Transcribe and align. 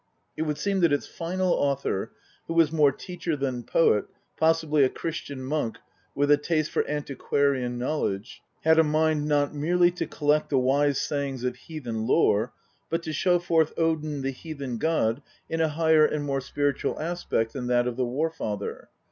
It 0.35 0.41
would 0.41 0.57
seem 0.57 0.79
that 0.79 0.91
its 0.91 1.05
final 1.05 1.49
author, 1.51 2.11
who 2.47 2.55
was 2.55 2.71
more 2.71 2.91
teacher 2.91 3.35
than 3.37 3.61
poet, 3.61 4.05
possibly 4.35 4.83
a 4.83 4.89
Christian 4.89 5.43
monk 5.43 5.77
with 6.15 6.31
a 6.31 6.37
taste 6.37 6.71
for 6.71 6.83
antiquarian 6.89 7.77
knowledge, 7.77 8.41
had 8.63 8.79
a 8.79 8.83
mind 8.83 9.27
not 9.27 9.53
merely 9.53 9.91
to 9.91 10.07
collect 10.07 10.49
the 10.49 10.57
wise 10.57 10.99
sayings 10.99 11.43
of 11.43 11.55
heathen 11.55 12.07
lore, 12.07 12.51
but 12.89 13.03
to 13.03 13.13
show 13.13 13.37
forth 13.37 13.73
Odin, 13.77 14.23
the 14.23 14.31
heathen 14.31 14.79
god, 14.79 15.21
in 15.47 15.61
a 15.61 15.69
higher 15.69 16.07
and 16.07 16.25
more 16.25 16.41
spiritual 16.41 16.99
aspect 16.99 17.53
than 17.53 17.67
that 17.67 17.85
of 17.85 17.95
the 17.95 18.03
War 18.03 18.31
father. 18.31 18.89